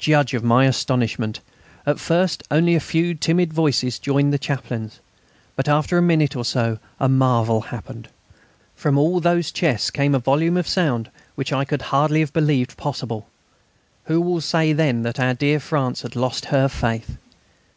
[0.00, 1.38] Judge of my astonishment!
[1.86, 4.98] At first only a few timid voices joined the Chaplain's.
[5.54, 8.08] But after a minute or so a marvel happened.
[8.74, 12.32] From all those chests came a volume of sound such as I could hardly have
[12.32, 13.28] believed possible.
[14.06, 17.16] Who will say then that our dear France has lost her Faith?